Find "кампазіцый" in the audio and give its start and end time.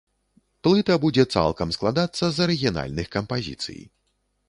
3.19-3.79